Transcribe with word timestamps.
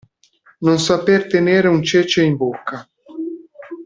Non 0.61 0.79
saper 0.79 1.27
tenere 1.27 1.67
un 1.67 1.83
cece 1.83 2.23
in 2.23 2.35
bocca. 2.35 2.89